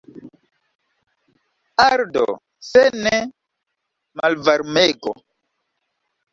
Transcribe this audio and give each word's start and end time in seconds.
Ardo, 1.89 2.25
se 2.71 2.85
ne, 3.05 3.21
malvarmego! 4.19 5.17